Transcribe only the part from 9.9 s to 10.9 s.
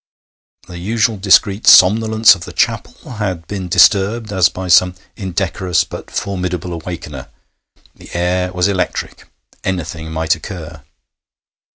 might occur.